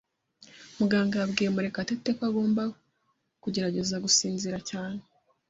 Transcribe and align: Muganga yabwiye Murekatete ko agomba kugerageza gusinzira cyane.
Muganga 0.79 1.15
yabwiye 1.21 1.49
Murekatete 1.55 2.09
ko 2.17 2.21
agomba 2.29 2.63
kugerageza 3.43 3.95
gusinzira 4.05 4.57
cyane. 4.69 4.99